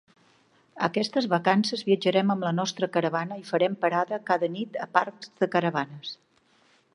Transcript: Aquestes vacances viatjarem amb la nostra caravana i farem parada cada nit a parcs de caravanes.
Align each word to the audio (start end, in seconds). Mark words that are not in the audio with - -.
Aquestes 0.85 1.27
vacances 1.33 1.83
viatjarem 1.89 2.33
amb 2.35 2.47
la 2.47 2.53
nostra 2.61 2.89
caravana 2.95 3.37
i 3.43 3.45
farem 3.51 3.77
parada 3.85 4.19
cada 4.31 4.51
nit 4.57 4.81
a 4.87 4.89
parcs 4.97 5.31
de 5.43 5.51
caravanes. 5.59 6.17